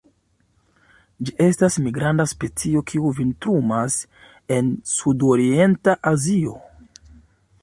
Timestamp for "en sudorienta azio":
4.59-6.61